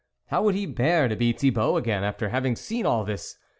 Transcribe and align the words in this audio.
How 0.29 0.41
would 0.41 0.55
he 0.55 0.65
bear 0.65 1.07
to 1.07 1.15
be 1.15 1.31
Thibault 1.31 1.77
again 1.77 2.03
after 2.03 2.29
having 2.29 2.55
seen 2.55 2.87
all 2.87 3.03
this 3.03 3.37